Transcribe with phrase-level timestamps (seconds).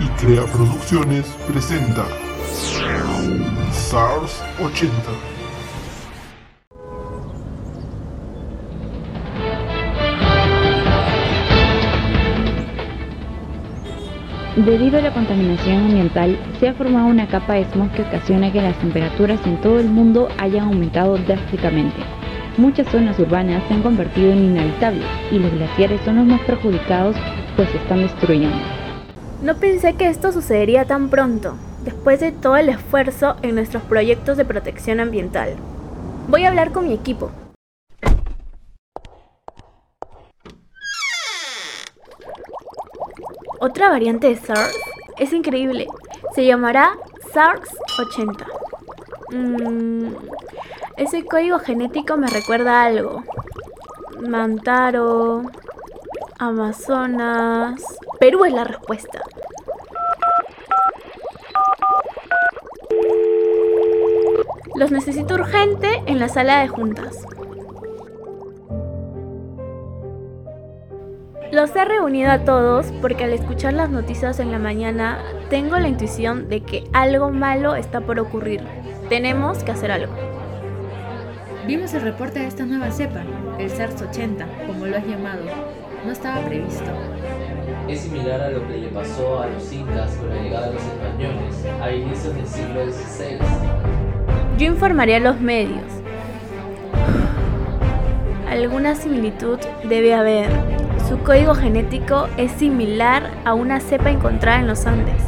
[0.00, 2.06] y Crea Producciones presenta
[3.72, 4.92] SARS 80.
[14.56, 18.60] Debido a la contaminación ambiental, se ha formado una capa de smog que ocasiona que
[18.60, 21.96] las temperaturas en todo el mundo hayan aumentado drásticamente.
[22.56, 27.16] Muchas zonas urbanas se han convertido en inhabitables y los glaciares son los más perjudicados
[27.56, 28.77] pues se están destruyendo.
[29.40, 31.54] No pensé que esto sucedería tan pronto,
[31.84, 35.54] después de todo el esfuerzo en nuestros proyectos de protección ambiental.
[36.26, 37.30] Voy a hablar con mi equipo.
[43.60, 44.76] Otra variante de SARS
[45.18, 45.86] es increíble.
[46.34, 46.90] Se llamará
[47.32, 48.44] SARS-80.
[49.30, 50.14] Mm,
[50.96, 53.22] ese código genético me recuerda a algo.
[54.20, 55.44] Mantaro,
[56.40, 57.80] Amazonas.
[58.18, 59.22] Perú es la respuesta.
[64.78, 67.26] Los necesito urgente en la sala de juntas.
[71.50, 75.18] Los he reunido a todos porque al escuchar las noticias en la mañana
[75.50, 78.62] tengo la intuición de que algo malo está por ocurrir.
[79.08, 80.12] Tenemos que hacer algo.
[81.66, 83.24] Vimos el reporte de esta nueva cepa,
[83.58, 85.42] el SARS-80, como lo has llamado.
[86.06, 86.92] No estaba previsto.
[87.88, 90.84] Es similar a lo que le pasó a los incas con la llegada de los
[90.84, 93.97] españoles a inicios del siglo XVI.
[94.58, 95.84] Yo informaré a los medios.
[98.48, 100.50] Alguna similitud debe haber.
[101.08, 105.22] Su código genético es similar a una cepa encontrada en los Andes.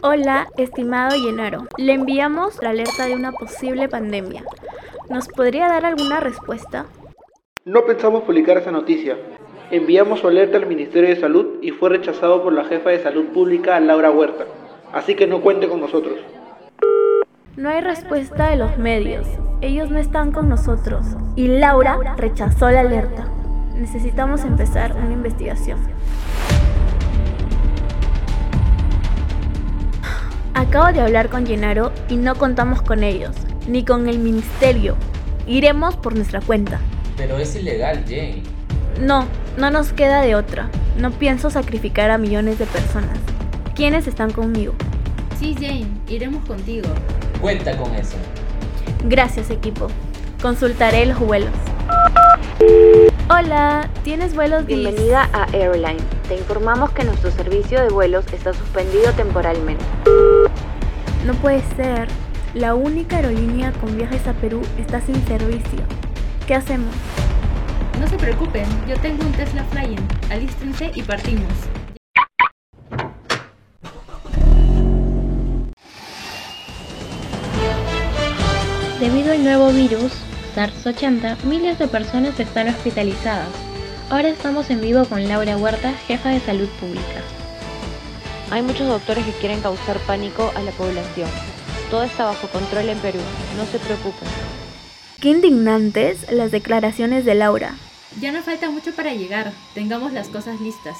[0.00, 1.66] Hola, estimado Llenaro.
[1.76, 4.42] Le enviamos la alerta de una posible pandemia.
[5.10, 6.86] ¿Nos podría dar alguna respuesta?
[7.66, 9.18] No pensamos publicar esa noticia.
[9.70, 13.26] Enviamos su alerta al Ministerio de Salud y fue rechazado por la jefa de Salud
[13.34, 14.46] Pública, Laura Huerta.
[14.92, 16.18] Así que no cuente con nosotros.
[17.56, 19.26] No hay respuesta de los medios.
[19.62, 21.06] Ellos no están con nosotros.
[21.34, 23.26] Y Laura rechazó la alerta.
[23.74, 25.78] Necesitamos empezar una investigación.
[30.52, 33.34] Acabo de hablar con Gennaro y no contamos con ellos,
[33.66, 34.96] ni con el ministerio.
[35.46, 36.80] Iremos por nuestra cuenta.
[37.16, 38.42] Pero es ilegal, Jane.
[39.00, 39.26] No,
[39.56, 40.68] no nos queda de otra.
[40.98, 43.18] No pienso sacrificar a millones de personas.
[43.74, 44.74] ¿Quiénes están conmigo?
[45.38, 46.88] Sí, Jane, iremos contigo.
[47.40, 48.16] Cuenta con eso.
[49.04, 49.88] Gracias, equipo.
[50.42, 51.50] Consultaré los vuelos.
[53.30, 54.66] Hola, ¿tienes vuelos?
[54.66, 55.96] Bienvenida a Airline.
[56.28, 59.84] Te informamos que nuestro servicio de vuelos está suspendido temporalmente.
[61.24, 62.08] No puede ser.
[62.52, 65.80] La única aerolínea con viajes a Perú está sin servicio.
[66.46, 66.94] ¿Qué hacemos?
[67.98, 70.06] No se preocupen, yo tengo un Tesla Flying.
[70.30, 71.48] Alístense y partimos.
[79.02, 80.12] Debido al nuevo virus,
[80.54, 83.48] SARS-80, miles de personas están hospitalizadas.
[84.08, 87.20] Ahora estamos en vivo con Laura Huerta, jefa de salud pública.
[88.52, 91.28] Hay muchos doctores que quieren causar pánico a la población.
[91.90, 93.18] Todo está bajo control en Perú,
[93.56, 94.28] no se preocupen.
[95.20, 97.74] Qué indignantes las declaraciones de Laura.
[98.20, 99.52] Ya no falta mucho para llegar.
[99.74, 100.96] Tengamos las cosas listas.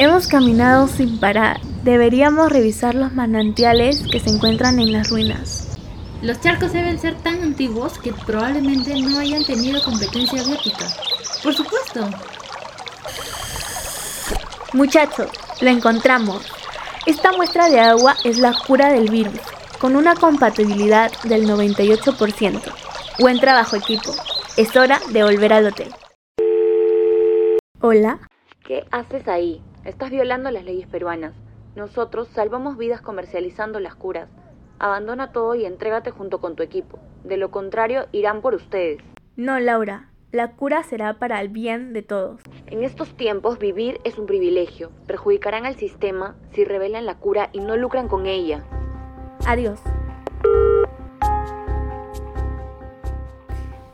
[0.00, 1.60] Hemos caminado sin parar.
[1.82, 5.76] Deberíamos revisar los manantiales que se encuentran en las ruinas.
[6.22, 10.86] Los charcos deben ser tan antiguos que probablemente no hayan tenido competencia biótica.
[11.42, 12.08] Por supuesto.
[14.72, 16.46] Muchachos, lo encontramos.
[17.04, 19.40] Esta muestra de agua es la cura del virus,
[19.80, 22.60] con una compatibilidad del 98%.
[23.18, 24.14] Buen trabajo equipo.
[24.56, 25.92] Es hora de volver al hotel.
[27.80, 28.20] Hola.
[28.64, 29.60] ¿Qué haces ahí?
[29.88, 31.32] Estás violando las leyes peruanas.
[31.74, 34.28] Nosotros salvamos vidas comercializando las curas.
[34.78, 36.98] Abandona todo y entrégate junto con tu equipo.
[37.24, 39.00] De lo contrario, irán por ustedes.
[39.36, 40.10] No, Laura.
[40.30, 42.42] La cura será para el bien de todos.
[42.66, 44.90] En estos tiempos vivir es un privilegio.
[45.06, 48.64] Perjudicarán al sistema si revelan la cura y no lucran con ella.
[49.46, 49.80] Adiós.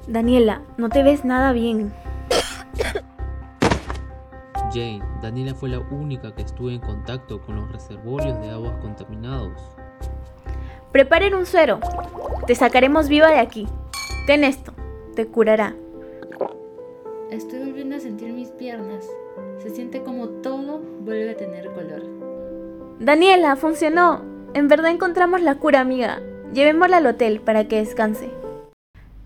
[0.08, 1.92] Daniela, no te ves nada bien.
[4.74, 9.52] Jane, Daniela fue la única que estuvo en contacto con los reservorios de aguas contaminados.
[10.90, 11.78] Preparen un suero.
[12.48, 13.68] Te sacaremos viva de aquí.
[14.26, 14.72] Ten esto.
[15.14, 15.76] Te curará.
[17.30, 19.06] Estoy volviendo a sentir mis piernas.
[19.62, 22.02] Se siente como todo vuelve a tener color.
[22.98, 24.22] Daniela, funcionó.
[24.54, 26.20] En verdad encontramos la cura, amiga.
[26.52, 28.30] Llevémosla al hotel para que descanse.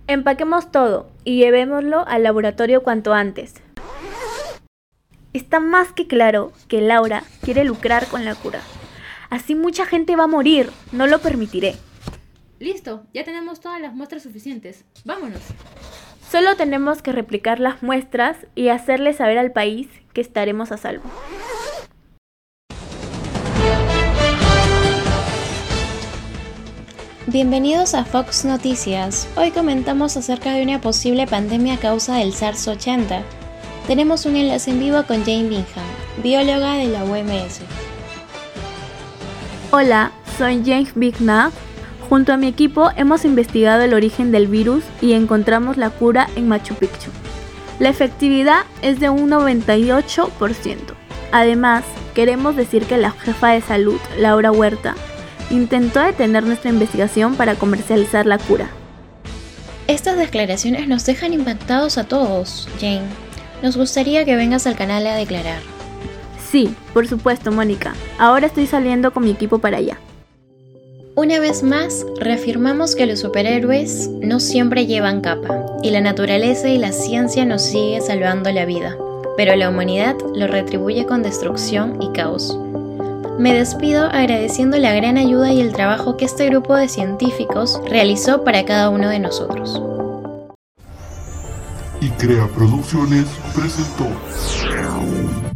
[0.07, 3.55] Empaquemos todo y llevémoslo al laboratorio cuanto antes.
[5.35, 8.63] Está más que claro que Laura quiere lucrar con la cura.
[9.29, 10.71] Así mucha gente va a morir.
[10.91, 11.77] No lo permitiré.
[12.59, 14.85] Listo, ya tenemos todas las muestras suficientes.
[15.05, 15.43] Vámonos.
[16.31, 21.05] Solo tenemos que replicar las muestras y hacerle saber al país que estaremos a salvo.
[27.27, 29.29] Bienvenidos a Fox Noticias.
[29.37, 33.23] Hoy comentamos acerca de una posible pandemia a causa del SARS-80.
[33.89, 35.87] Tenemos un enlace en vivo con Jane Bingham,
[36.23, 37.61] bióloga de la UMS.
[39.71, 41.55] Hola, soy James Bignat.
[42.07, 46.49] Junto a mi equipo hemos investigado el origen del virus y encontramos la cura en
[46.49, 47.11] Machu Picchu.
[47.79, 50.77] La efectividad es de un 98%.
[51.33, 51.83] Además,
[52.15, 54.97] queremos decir que la jefa de salud, Laura Huerta,
[55.49, 58.69] intentó detener nuestra investigación para comercializar la cura.
[59.87, 63.28] Estas declaraciones nos dejan impactados a todos, Jane.
[63.63, 65.61] Nos gustaría que vengas al canal a declarar.
[66.51, 67.95] Sí, por supuesto, Mónica.
[68.19, 69.99] Ahora estoy saliendo con mi equipo para allá.
[71.15, 76.79] Una vez más, reafirmamos que los superhéroes no siempre llevan capa, y la naturaleza y
[76.79, 78.97] la ciencia nos sigue salvando la vida,
[79.37, 82.57] pero la humanidad lo retribuye con destrucción y caos.
[83.37, 88.45] Me despido agradeciendo la gran ayuda y el trabajo que este grupo de científicos realizó
[88.45, 89.83] para cada uno de nosotros.
[92.01, 94.07] Y Crea Producciones presentó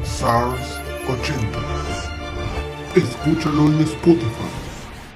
[0.03, 1.59] SARS 80.
[2.97, 4.62] Escúchalo en Spotify.